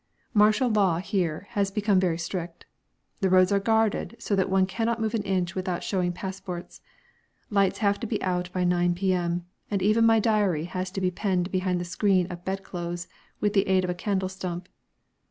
Martial 0.33 0.67
law 0.67 0.97
here 0.97 1.45
has 1.51 1.69
become 1.69 1.99
very 1.99 2.17
strict. 2.17 2.65
The 3.19 3.29
roads 3.29 3.51
are 3.51 3.59
guarded 3.59 4.15
so 4.17 4.35
that 4.35 4.49
one 4.49 4.65
cannot 4.65 4.99
move 4.99 5.13
an 5.13 5.21
inch 5.21 5.53
without 5.53 5.83
showing 5.83 6.11
passports. 6.11 6.81
Lights 7.51 7.77
have 7.85 7.99
to 7.99 8.07
be 8.07 8.19
out 8.23 8.51
by 8.51 8.63
9 8.63 8.95
P.M., 8.95 9.45
and 9.69 9.81
even 9.83 10.03
my 10.03 10.19
diary 10.19 10.63
has 10.65 10.89
to 10.93 11.01
be 11.01 11.11
penned 11.11 11.51
behind 11.51 11.79
a 11.81 11.85
screen 11.85 12.25
of 12.31 12.43
bedclothes 12.43 13.07
with 13.41 13.53
the 13.53 13.67
aid 13.67 13.83
of 13.83 13.91
a 13.91 13.93
candle 13.93 14.27
stump. 14.29 14.67